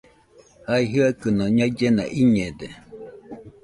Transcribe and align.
Jae 0.67 0.83
jɨaɨkɨno 0.93 1.43
ñaɨllena 1.57 2.03
iñede. 2.21 2.67